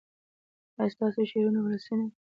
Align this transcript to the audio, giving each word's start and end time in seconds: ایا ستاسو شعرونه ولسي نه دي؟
ایا 0.79 0.91
ستاسو 0.93 1.19
شعرونه 1.31 1.59
ولسي 1.61 1.93
نه 1.99 2.05
دي؟ 2.09 2.13